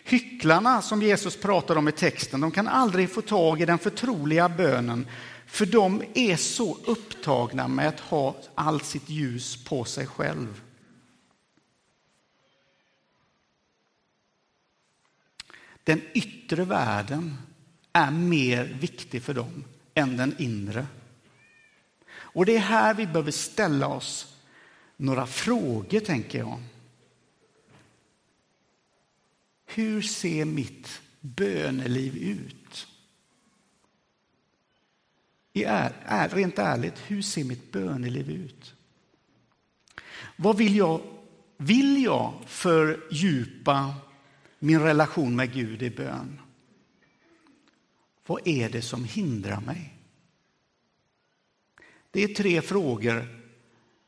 Hycklarna 0.04 0.82
som 0.82 1.02
Jesus 1.02 1.38
pratar 1.38 1.76
om 1.76 1.88
i 1.88 1.92
texten, 1.92 2.42
de 2.42 2.52
kan 2.52 2.68
aldrig 2.68 3.10
få 3.10 3.22
tag 3.22 3.62
i 3.62 3.66
den 3.66 3.80
förtroliga 3.80 4.50
bönen 4.50 5.08
för 5.46 5.66
de 5.66 6.04
är 6.14 6.36
så 6.36 6.78
upptagna 6.86 7.68
med 7.68 7.88
att 7.88 8.00
ha 8.00 8.36
allt 8.56 8.86
sitt 8.86 9.10
ljus 9.10 9.64
på 9.64 9.86
sig 9.86 10.08
själv. 10.08 10.62
Den 15.84 16.02
yttre 16.14 16.66
världen 16.66 17.38
är 17.94 18.12
mer 18.12 18.78
viktig 18.80 19.24
för 19.24 19.34
dem 19.34 19.64
än 19.94 20.18
den 20.18 20.36
inre. 20.40 20.86
Och 22.14 22.46
det 22.46 22.56
är 22.56 22.60
här 22.60 22.94
vi 22.94 23.06
behöver 23.06 23.32
ställa 23.32 23.88
oss 23.88 24.36
några 24.98 25.26
frågor, 25.26 26.00
tänker 26.00 26.40
jag. 26.40 26.60
Hur 29.74 30.02
ser 30.02 30.46
mitt 30.46 31.02
böneliv 31.20 32.18
ut? 32.18 32.88
Är, 35.54 35.94
är, 36.06 36.30
rent 36.30 36.60
ärligt, 36.60 37.00
hur 37.08 37.22
ser 37.22 37.44
mitt 37.44 37.72
böneliv 37.72 38.30
ut? 38.30 38.76
Vad 40.36 40.58
vill 40.58 40.76
jag, 40.76 41.02
vill 41.58 42.04
jag 42.04 42.34
fördjupa 42.46 43.96
min 44.60 44.80
relation 44.80 45.36
med 45.36 45.54
Gud 45.54 45.82
i 45.82 45.90
bön? 45.90 46.42
Vad 48.26 48.48
är 48.48 48.70
det 48.70 48.82
som 48.82 49.04
hindrar 49.06 49.62
mig? 49.62 49.94
Det 52.12 52.24
är 52.24 52.28
tre 52.28 52.62
frågor 52.62 53.40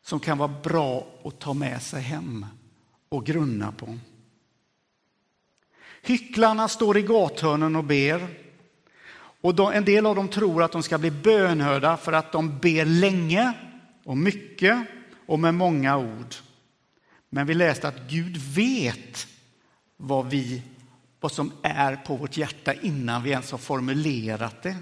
som 0.01 0.19
kan 0.19 0.37
vara 0.37 0.61
bra 0.63 1.07
att 1.23 1.39
ta 1.39 1.53
med 1.53 1.81
sig 1.81 2.01
hem 2.01 2.45
och 3.09 3.25
grunna 3.25 3.71
på. 3.71 3.97
Hycklarna 6.05 6.67
står 6.67 6.97
i 6.97 7.01
gathörnen 7.01 7.75
och 7.75 7.83
ber. 7.83 8.27
Och 9.41 9.73
en 9.73 9.85
del 9.85 10.05
av 10.05 10.15
dem 10.15 10.27
tror 10.27 10.63
att 10.63 10.71
de 10.71 10.83
ska 10.83 10.97
bli 10.97 11.11
bönhörda 11.11 11.97
för 11.97 12.13
att 12.13 12.31
de 12.31 12.59
ber 12.59 12.85
länge 12.85 13.53
och 14.03 14.17
mycket 14.17 14.85
och 15.25 15.39
med 15.39 15.53
många 15.53 15.97
ord. 15.97 16.35
Men 17.29 17.47
vi 17.47 17.53
läste 17.53 17.87
att 17.87 18.09
Gud 18.09 18.37
vet 18.37 19.27
vad, 19.97 20.29
vi, 20.29 20.61
vad 21.19 21.31
som 21.31 21.51
är 21.61 21.95
på 21.95 22.15
vårt 22.15 22.37
hjärta 22.37 22.73
innan 22.73 23.23
vi 23.23 23.29
ens 23.29 23.51
har 23.51 23.57
formulerat 23.57 24.63
det. 24.63 24.75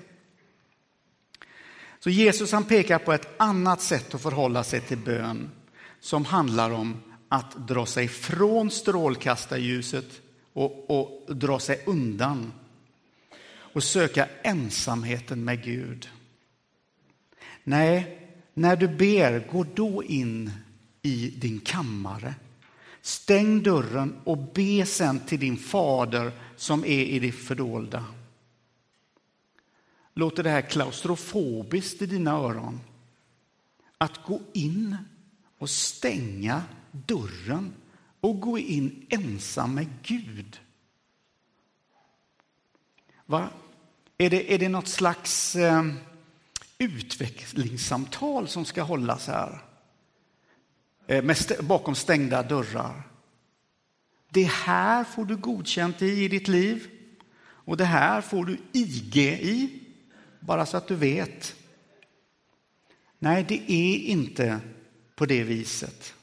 Så 1.99 2.09
Jesus 2.09 2.51
han 2.51 2.63
pekar 2.63 2.99
på 2.99 3.13
ett 3.13 3.41
annat 3.41 3.81
sätt 3.81 4.15
att 4.15 4.21
förhålla 4.21 4.63
sig 4.63 4.81
till 4.81 4.97
bön 4.97 5.51
som 5.99 6.25
handlar 6.25 6.71
om 6.71 7.01
att 7.29 7.67
dra 7.67 7.85
sig 7.85 8.07
från 8.07 8.71
strålkastarljuset 8.71 10.22
och, 10.53 10.89
och 10.89 11.35
dra 11.35 11.59
sig 11.59 11.83
undan 11.85 12.53
och 13.73 13.83
söka 13.83 14.29
ensamheten 14.43 15.43
med 15.43 15.63
Gud. 15.63 16.09
Nej, 17.63 18.19
när 18.53 18.75
du 18.75 18.87
ber, 18.87 19.47
gå 19.51 19.65
då 19.75 20.03
in 20.03 20.51
i 21.01 21.29
din 21.29 21.59
kammare. 21.59 22.35
Stäng 23.01 23.63
dörren 23.63 24.15
och 24.23 24.37
be 24.37 24.85
sen 24.85 25.19
till 25.19 25.39
din 25.39 25.57
fader 25.57 26.31
som 26.55 26.83
är 26.83 27.03
i 27.03 27.19
det 27.19 27.31
fördolda. 27.31 28.05
Låter 30.13 30.43
det 30.43 30.49
här 30.49 30.61
klaustrofobiskt 30.61 32.01
i 32.01 32.05
dina 32.05 32.31
öron? 32.31 32.79
Att 33.97 34.23
gå 34.23 34.41
in 34.53 34.97
och 35.57 35.69
stänga 35.69 36.63
dörren 36.91 37.73
och 38.23 38.39
gå 38.39 38.59
in 38.59 39.05
ensam 39.09 39.75
med 39.75 39.87
Gud. 40.03 40.59
Va? 43.25 43.49
Är, 44.17 44.29
det, 44.29 44.53
är 44.53 44.59
det 44.59 44.69
något 44.69 44.87
slags 44.87 45.55
eh, 45.55 45.85
utvecklingssamtal 46.77 48.47
som 48.47 48.65
ska 48.65 48.81
hållas 48.81 49.27
här? 49.27 49.61
Eh, 51.07 51.29
st 51.29 51.63
bakom 51.63 51.95
stängda 51.95 52.43
dörrar. 52.43 53.07
Det 54.29 54.43
här 54.43 55.03
får 55.03 55.25
du 55.25 55.37
godkänt 55.37 56.01
i, 56.01 56.23
i 56.23 56.27
ditt 56.27 56.47
liv 56.47 56.87
och 57.41 57.77
det 57.77 57.85
här 57.85 58.21
får 58.21 58.45
du 58.45 58.57
IG 58.71 59.17
i. 59.17 59.83
Bara 60.39 60.65
så 60.65 60.77
att 60.77 60.87
du 60.87 60.95
vet. 60.95 61.55
Nej, 63.19 63.45
det 63.47 63.71
är 63.71 63.97
inte 63.97 64.59
på 65.15 65.25
det 65.25 65.43
viset. 65.43 66.13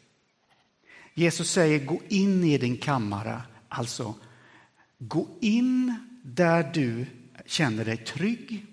Jesus 1.14 1.50
säger 1.50 1.84
gå 1.84 2.00
in 2.08 2.44
i 2.44 2.58
din 2.58 2.76
kammare, 2.76 3.42
alltså 3.68 4.14
gå 4.98 5.28
in 5.40 5.94
där 6.22 6.70
du 6.74 7.06
känner 7.46 7.84
dig 7.84 7.96
trygg, 7.96 8.66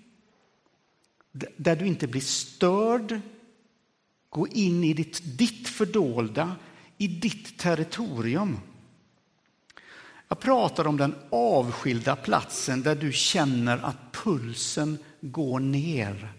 där 1.56 1.76
du 1.76 1.86
inte 1.86 2.06
blir 2.06 2.20
störd. 2.20 3.20
Gå 4.30 4.48
in 4.48 4.84
i 4.84 4.94
ditt, 4.94 5.38
ditt 5.38 5.68
fördolda, 5.68 6.56
i 6.98 7.08
ditt 7.08 7.58
territorium. 7.58 8.58
Jag 10.28 10.40
pratar 10.40 10.86
om 10.86 10.96
den 10.96 11.14
avskilda 11.30 12.16
platsen 12.16 12.82
där 12.82 12.94
du 12.94 13.12
känner 13.12 13.78
att 13.78 14.12
pulsen 14.12 14.98
går 15.20 15.60
ner. 15.60 16.32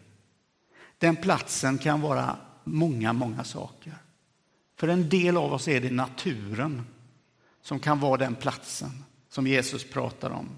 Den 0.97 1.15
platsen 1.15 1.77
kan 1.77 2.01
vara 2.01 2.37
många, 2.63 3.13
många 3.13 3.43
saker. 3.43 3.93
För 4.79 4.87
en 4.87 5.09
del 5.09 5.37
av 5.37 5.53
oss 5.53 5.67
är 5.67 5.81
det 5.81 5.91
naturen 5.91 6.85
som 7.61 7.79
kan 7.79 7.99
vara 7.99 8.17
den 8.17 8.35
platsen 8.35 9.03
som 9.29 9.47
Jesus 9.47 9.83
pratar 9.83 10.29
om. 10.29 10.49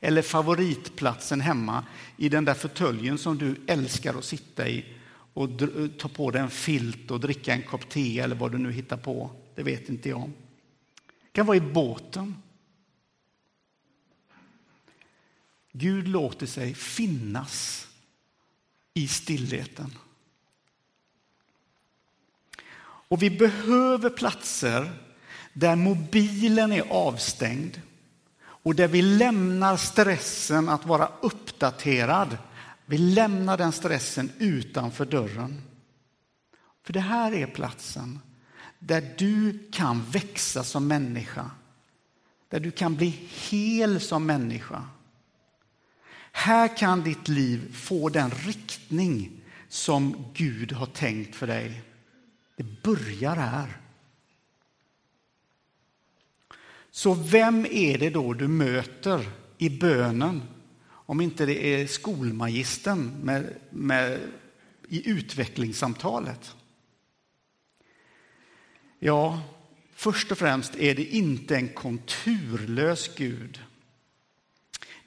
Eller 0.00 0.22
favoritplatsen 0.22 1.40
hemma 1.40 1.84
i 2.16 2.28
den 2.28 2.44
där 2.44 2.54
fåtöljen 2.54 3.18
som 3.18 3.38
du 3.38 3.56
älskar 3.66 4.14
att 4.14 4.24
sitta 4.24 4.68
i 4.68 4.84
och 5.34 5.48
ta 5.98 6.08
på 6.08 6.30
dig 6.30 6.42
en 6.42 6.50
filt 6.50 7.10
och 7.10 7.20
dricka 7.20 7.52
en 7.52 7.62
kopp 7.62 7.88
te 7.88 8.18
eller 8.18 8.36
vad 8.36 8.52
du 8.52 8.58
nu 8.58 8.72
hittar 8.72 8.96
på. 8.96 9.30
Det 9.54 9.62
vet 9.62 9.88
inte 9.88 10.08
jag. 10.08 10.30
Det 11.04 11.32
kan 11.32 11.46
vara 11.46 11.56
i 11.56 11.60
båten. 11.60 12.42
Gud 15.72 16.08
låter 16.08 16.46
sig 16.46 16.74
finnas 16.74 17.88
i 18.94 19.08
stillheten. 19.08 19.90
Och 23.12 23.22
vi 23.22 23.30
behöver 23.30 24.10
platser 24.10 24.92
där 25.52 25.76
mobilen 25.76 26.72
är 26.72 26.90
avstängd 26.90 27.80
och 28.42 28.74
där 28.74 28.88
vi 28.88 29.02
lämnar 29.02 29.76
stressen 29.76 30.68
att 30.68 30.86
vara 30.86 31.08
uppdaterad. 31.20 32.38
Vi 32.86 32.98
lämnar 32.98 33.56
den 33.58 33.72
stressen 33.72 34.30
utanför 34.38 35.04
dörren. 35.04 35.62
För 36.84 36.92
det 36.92 37.00
här 37.00 37.34
är 37.34 37.46
platsen 37.46 38.18
där 38.78 39.14
du 39.18 39.68
kan 39.72 40.04
växa 40.10 40.64
som 40.64 40.86
människa. 40.86 41.50
Där 42.48 42.60
du 42.60 42.70
kan 42.70 42.94
bli 42.96 43.28
hel 43.50 44.00
som 44.00 44.26
människa. 44.26 44.84
Här 46.32 46.76
kan 46.76 47.02
ditt 47.02 47.28
liv 47.28 47.74
få 47.74 48.08
den 48.08 48.30
riktning 48.30 49.30
som 49.68 50.24
Gud 50.34 50.72
har 50.72 50.86
tänkt 50.86 51.36
för 51.36 51.46
dig. 51.46 51.82
Det 52.56 52.82
börjar 52.82 53.36
här. 53.36 53.76
Så 56.90 57.14
vem 57.14 57.66
är 57.70 57.98
det 57.98 58.10
då 58.10 58.32
du 58.32 58.48
möter 58.48 59.28
i 59.58 59.70
bönen? 59.70 60.42
Om 60.88 61.20
inte 61.20 61.46
det 61.46 61.66
är 61.66 61.86
skolmagistern 61.86 63.12
med, 63.22 63.54
med, 63.70 64.20
i 64.88 65.10
utvecklingssamtalet. 65.10 66.56
Ja, 68.98 69.42
först 69.94 70.32
och 70.32 70.38
främst 70.38 70.74
är 70.74 70.94
det 70.94 71.04
inte 71.04 71.56
en 71.56 71.68
konturlös 71.68 73.10
Gud. 73.16 73.60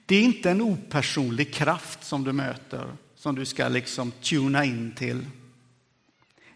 Det 0.06 0.16
är 0.16 0.24
inte 0.24 0.52
en 0.52 0.62
opersonlig 0.62 1.54
kraft 1.54 2.04
som 2.04 2.24
du 2.24 2.34
möter, 2.34 2.98
som 3.16 3.36
du 3.36 3.46
ska 3.46 3.68
liksom 3.68 4.12
tuna 4.12 4.66
in 4.66 4.92
till. 4.96 5.26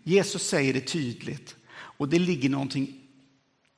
Jesus 0.09 0.47
säger 0.47 0.73
det 0.73 0.81
tydligt 0.81 1.55
och 1.71 2.09
det 2.09 2.19
ligger 2.19 2.49
någonting 2.49 2.99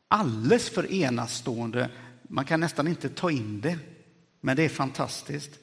alldeles 0.08 0.70
för 0.70 0.94
enastående. 0.94 1.90
Man 2.24 2.46
kan 2.46 2.60
nästan 2.60 2.88
inte 2.88 3.10
ta 3.10 3.32
in 3.32 3.62
det, 3.62 3.80
men 4.42 4.56
det 4.56 4.64
är 4.64 4.70
fantastiskt. 4.70 5.60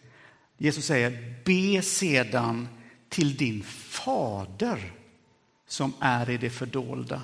Jesus 0.59 0.87
säger, 0.87 1.35
be 1.45 1.83
sedan 1.83 2.69
till 3.09 3.37
din 3.37 3.63
fader 3.63 4.93
som 5.67 5.93
är 6.01 6.31
i 6.31 6.37
det 6.37 6.51
fördolda. 6.51 7.23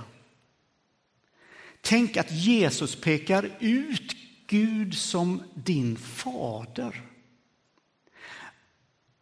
Tänk 1.80 2.16
att 2.16 2.32
Jesus 2.32 3.00
pekar 3.00 3.50
ut 3.60 4.16
Gud 4.46 4.94
som 4.94 5.42
din 5.54 5.96
fader. 5.96 7.02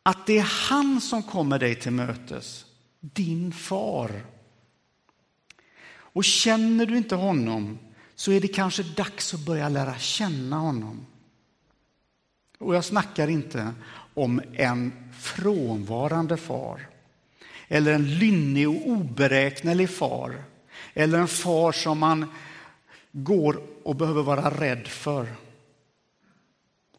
Att 0.02 0.26
det 0.26 0.38
är 0.38 0.68
han 0.70 1.00
som 1.00 1.22
kommer 1.22 1.58
dig 1.58 1.74
till 1.74 1.92
mötes, 1.92 2.66
din 3.02 3.52
far. 3.52 4.24
Och 5.94 6.24
känner 6.24 6.86
du 6.86 6.96
inte 6.96 7.14
honom 7.14 7.78
så 8.14 8.32
är 8.32 8.40
det 8.40 8.48
kanske 8.48 8.82
dags 8.82 9.34
att 9.34 9.46
börja 9.46 9.68
lära 9.68 9.98
känna 9.98 10.56
honom. 10.56 11.06
Och 12.58 12.74
jag 12.74 12.84
snackar 12.84 13.28
inte 13.28 13.74
om 14.14 14.42
en 14.52 14.92
frånvarande 15.20 16.36
far 16.36 16.88
eller 17.68 17.92
en 17.92 18.18
lynnig 18.18 18.68
och 18.68 18.88
oberäknelig 18.88 19.90
far 19.90 20.44
eller 20.94 21.18
en 21.18 21.28
far 21.28 21.72
som 21.72 21.98
man 21.98 22.30
går 23.12 23.62
och 23.82 23.96
behöver 23.96 24.22
vara 24.22 24.50
rädd 24.50 24.86
för. 24.86 25.34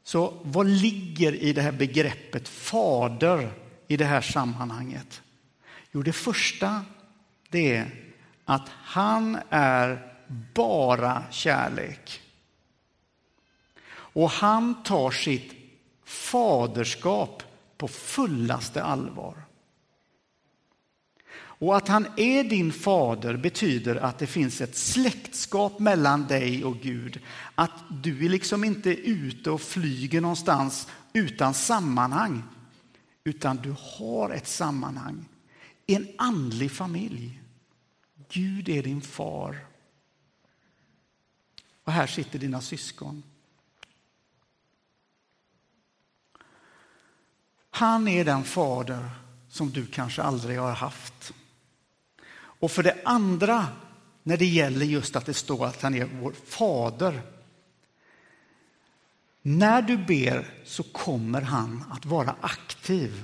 Så 0.03 0.33
vad 0.43 0.67
ligger 0.67 1.35
i 1.35 1.53
det 1.53 1.61
här 1.61 1.71
begreppet 1.71 2.47
fader 2.47 3.53
i 3.87 3.97
det 3.97 4.05
här 4.05 4.21
sammanhanget? 4.21 5.22
Jo, 5.93 6.01
det 6.01 6.13
första 6.13 6.85
det 7.49 7.75
är 7.75 7.91
att 8.45 8.69
han 8.69 9.37
är 9.49 10.13
bara 10.53 11.23
kärlek. 11.31 12.21
Och 13.89 14.29
han 14.29 14.83
tar 14.83 15.11
sitt 15.11 15.53
faderskap 16.05 17.43
på 17.77 17.87
fullaste 17.87 18.83
allvar. 18.83 19.35
Och 21.35 21.77
att 21.77 21.87
han 21.87 22.07
är 22.17 22.43
din 22.43 22.73
fader 22.73 23.37
betyder 23.37 23.95
att 23.95 24.19
det 24.19 24.27
finns 24.27 24.61
ett 24.61 24.77
släktskap 24.77 25.79
mellan 25.79 26.27
dig 26.27 26.63
och 26.63 26.79
Gud. 26.79 27.19
Att 27.55 27.83
du 27.89 28.25
är 28.25 28.29
liksom 28.29 28.63
inte 28.63 28.89
ute 28.89 29.51
och 29.51 29.61
flyger 29.61 30.21
någonstans 30.21 30.87
utan 31.13 31.53
sammanhang. 31.53 32.43
Utan 33.23 33.57
du 33.57 33.75
har 33.77 34.29
ett 34.29 34.47
sammanhang. 34.47 35.25
En 35.85 36.07
andlig 36.17 36.71
familj. 36.71 37.41
Gud 38.29 38.69
är 38.69 38.83
din 38.83 39.01
far. 39.01 39.65
Och 41.83 41.91
här 41.91 42.07
sitter 42.07 42.39
dina 42.39 42.61
syskon. 42.61 43.23
Han 47.69 48.07
är 48.07 48.25
den 48.25 48.43
fader 48.43 49.09
som 49.49 49.69
du 49.69 49.85
kanske 49.85 50.21
aldrig 50.21 50.59
har 50.59 50.73
haft. 50.73 51.33
Och 52.35 52.71
för 52.71 52.83
det 52.83 53.01
andra, 53.05 53.67
när 54.23 54.37
det 54.37 54.45
gäller 54.45 54.85
just 54.85 55.15
att 55.15 55.25
det 55.25 55.33
står 55.33 55.65
att 55.65 55.81
han 55.81 55.95
är 55.95 56.05
vår 56.05 56.31
fader. 56.31 57.21
När 59.41 59.81
du 59.81 59.97
ber 59.97 60.53
så 60.65 60.83
kommer 60.83 61.41
han 61.41 61.83
att 61.91 62.05
vara 62.05 62.35
aktiv. 62.41 63.23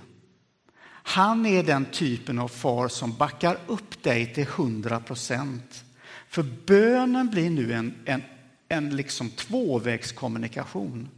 Han 1.09 1.45
är 1.45 1.63
den 1.63 1.85
typen 1.85 2.39
av 2.39 2.47
far 2.47 2.87
som 2.87 3.13
backar 3.13 3.57
upp 3.67 4.03
dig 4.03 4.33
till 4.33 4.45
hundra 4.45 4.99
procent. 4.99 5.83
För 6.27 6.43
bönen 6.65 7.29
blir 7.29 7.49
nu 7.49 7.73
en, 7.73 7.95
en, 8.05 8.23
en 8.67 8.95
liksom 8.95 9.29
tvåvägskommunikation. 9.29 11.09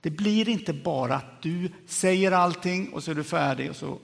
Det 0.00 0.10
blir 0.10 0.48
inte 0.48 0.72
bara 0.72 1.14
att 1.14 1.42
du 1.42 1.72
säger 1.86 2.32
allting 2.32 2.88
och 2.88 3.04
så 3.04 3.10
är 3.10 3.14
du 3.14 3.24
färdig 3.24 3.70
och 3.70 3.76
så 3.76 3.98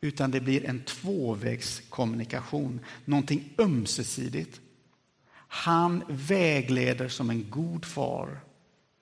utan 0.00 0.30
det 0.30 0.40
blir 0.40 0.66
en 0.66 0.82
tvåvägskommunikation, 0.82 2.80
någonting 3.04 3.54
ömsesidigt. 3.58 4.60
Han 5.48 6.04
vägleder 6.08 7.08
som 7.08 7.30
en 7.30 7.50
god 7.50 7.84
far. 7.84 8.40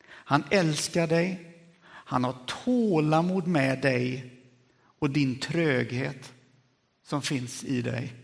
Han 0.09 0.45
älskar 0.51 1.07
dig, 1.07 1.57
han 1.85 2.25
har 2.25 2.35
tålamod 2.65 3.47
med 3.47 3.83
dig 3.83 4.36
och 5.07 5.13
din 5.13 5.39
tröghet 5.39 6.35
som 7.05 7.23
finns 7.23 7.65
i 7.65 7.83
dig. 7.83 8.15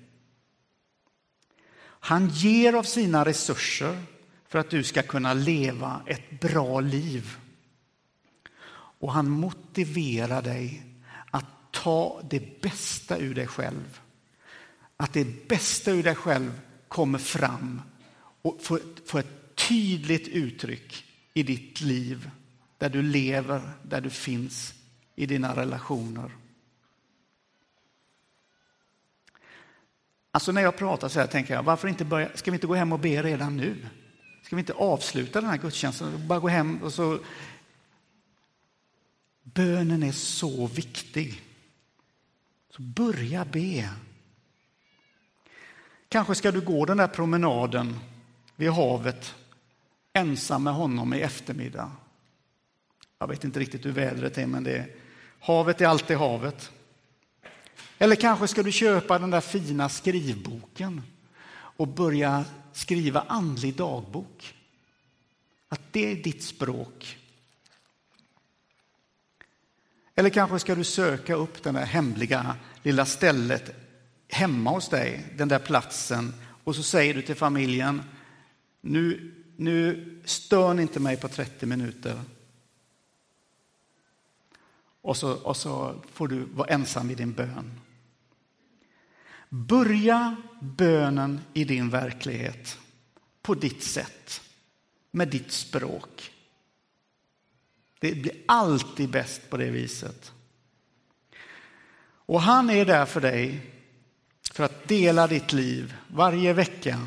Han 1.85 2.29
ger 2.29 2.73
av 2.73 2.83
sina 2.83 3.25
resurser 3.25 4.03
för 4.49 4.59
att 4.59 4.71
du 4.71 4.83
ska 4.83 5.03
kunna 5.03 5.35
leva 5.35 6.03
ett 6.07 6.41
bra 6.41 6.81
liv. 6.81 7.37
Och 8.75 9.13
han 9.13 9.31
motiverar 9.31 10.43
dig 10.43 10.83
att 11.31 11.73
ta 11.73 12.23
det 12.31 12.61
bästa 12.61 13.19
ur 13.19 13.35
dig 13.35 13.47
själv. 13.47 14.01
Att 14.97 15.13
det 15.13 15.49
bästa 15.49 15.91
ur 15.91 16.03
dig 16.03 16.15
själv 16.15 16.61
kommer 16.89 17.19
fram 17.19 17.83
och 18.43 18.61
får 19.07 19.19
ett 19.19 19.57
tydligt 19.69 20.29
uttryck 20.29 21.05
i 21.35 21.43
ditt 21.43 21.81
liv, 21.81 22.31
där 22.79 22.89
du 22.89 23.03
lever, 23.03 23.71
där 23.83 24.01
du 24.01 24.11
finns, 24.11 24.75
i 25.17 25.27
dina 25.27 25.57
relationer. 25.57 26.42
Alltså 30.35 30.53
när 30.53 30.63
jag 30.63 30.77
pratar 30.77 31.09
så 31.09 31.21
här 31.21 31.27
tänker 31.27 31.55
jag, 31.55 31.63
varför 31.63 31.89
inte 31.89 32.05
börja, 32.05 32.29
ska 32.35 32.51
vi 32.51 32.55
inte 32.55 32.67
gå 32.67 32.75
hem 32.75 32.93
och 32.93 32.99
be 32.99 33.23
redan 33.23 33.57
nu? 33.57 33.77
Ska 34.43 34.57
vi 34.57 34.61
inte 34.61 34.73
avsluta 34.73 35.41
den 35.41 35.51
här 35.51 35.57
gudstjänsten 35.57 36.29
bara 36.29 36.41
gå 36.41 36.49
hem 36.49 36.83
och 36.83 36.93
så... 36.93 37.19
Bönen 39.43 40.03
är 40.03 40.13
så 40.13 40.67
viktig. 40.67 41.43
Så 42.71 42.83
börja 42.83 43.45
be. 43.45 43.89
Kanske 46.09 46.35
ska 46.35 46.51
du 46.51 46.61
gå 46.61 46.85
den 46.85 46.97
där 46.97 47.09
promenaden 47.09 47.99
vid 48.57 48.71
havet 48.71 49.35
ensam 50.13 50.65
med 50.65 50.75
honom 50.75 51.15
i 51.15 51.21
eftermiddag. 51.21 51.91
Jag 53.19 53.29
vet 53.29 53.45
inte 53.45 53.61
riktigt 53.61 53.87
hur 53.87 53.93
vädret 53.93 54.39
är, 54.39 54.47
men 54.47 54.65
det 54.65 54.77
är, 54.77 54.87
havet 55.41 55.81
är 55.81 55.87
alltid 55.87 56.17
havet. 56.17 56.71
Eller 58.03 58.17
kanske 58.17 58.49
ska 58.49 58.63
du 58.63 58.73
köpa 58.73 59.19
den 59.19 59.31
där 59.31 59.41
fina 59.41 59.89
skrivboken 59.89 61.03
och 61.55 61.89
börja 61.89 62.45
skriva 62.73 63.25
andlig 63.29 63.77
dagbok. 63.77 64.55
Att 65.69 65.81
det 65.91 66.13
är 66.13 66.17
ditt 66.17 66.43
språk. 66.43 67.19
Eller 70.15 70.31
kanske 70.31 70.59
ska 70.59 70.75
du 70.75 70.85
söka 70.85 71.35
upp 71.35 71.63
det 71.63 71.71
där 71.71 71.85
hemliga 71.85 72.57
lilla 72.83 73.05
stället 73.07 73.75
hemma 74.29 74.71
hos 74.71 74.89
dig, 74.89 75.35
den 75.37 75.49
där 75.49 75.59
platsen, 75.59 76.35
och 76.65 76.77
så 76.77 76.83
säger 76.83 77.15
du 77.15 77.23
till 77.23 77.35
familjen, 77.35 78.03
nu, 78.81 79.35
nu 79.57 80.21
stör 80.25 80.75
ni 80.75 80.83
inte 80.83 81.01
mig 81.01 81.17
på 81.17 81.29
30 81.29 81.67
minuter. 81.67 82.21
Och 85.03 85.17
så, 85.17 85.33
och 85.33 85.57
så 85.57 86.03
får 86.13 86.29
du 86.29 86.45
vara 86.45 86.69
ensam 86.69 87.11
i 87.11 87.15
din 87.15 87.33
bön. 87.33 87.81
Börja 89.55 90.37
bönen 90.61 91.41
i 91.53 91.65
din 91.65 91.91
verklighet 91.91 92.79
på 93.43 93.55
ditt 93.55 93.83
sätt, 93.83 94.41
med 95.11 95.29
ditt 95.29 95.53
språk. 95.53 96.33
Det 97.99 98.15
blir 98.15 98.35
alltid 98.47 99.11
bäst 99.11 99.51
på 99.51 99.57
det 99.57 99.71
viset. 99.71 100.33
Och 102.05 102.41
han 102.41 102.71
är 102.71 102.85
där 102.85 103.07
för 103.07 103.21
dig 103.21 103.71
för 104.53 104.65
att 104.65 104.89
dela 104.89 105.27
ditt 105.27 105.53
liv 105.53 105.95
varje 106.09 106.53
vecka, 106.53 107.07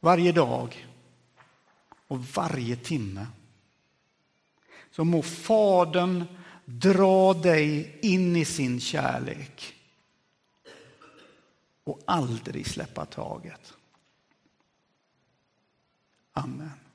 varje 0.00 0.32
dag 0.32 0.86
och 2.06 2.24
varje 2.24 2.76
timme. 2.76 3.26
Så 4.90 5.04
må 5.04 5.22
Fadern 5.22 6.24
dra 6.64 7.34
dig 7.34 7.98
in 8.02 8.36
i 8.36 8.44
sin 8.44 8.80
kärlek 8.80 9.75
och 11.86 12.00
aldrig 12.04 12.66
släppa 12.66 13.04
taget. 13.04 13.74
Amen. 16.32 16.85